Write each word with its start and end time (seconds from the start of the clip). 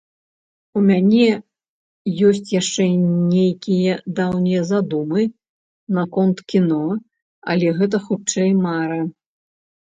У 0.79 0.81
мяне 0.85 1.27
ёсць 2.29 2.49
яшчэ 2.61 2.83
нейкія 3.33 3.93
даўнія 4.21 4.61
задумы 4.71 5.21
наконт 6.01 6.37
кіно, 6.55 6.83
але 7.57 7.67
гэта, 7.79 7.97
хутчэй, 8.11 8.51
мара. 8.67 9.01